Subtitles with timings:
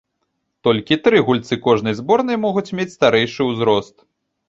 [0.67, 3.95] Толькі тры гульцы кожнай зборнай могуць мець старэйшы узрост.